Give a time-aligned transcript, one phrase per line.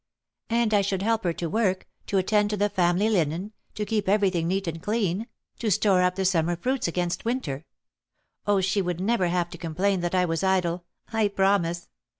[0.49, 4.09] "And I should help her to work, to attend to the family linen, to keep
[4.09, 5.27] everything neat and clean,
[5.59, 7.65] to store up the summer fruits against winter
[8.47, 11.87] oh, she would never have to complain that I was idle, I promise!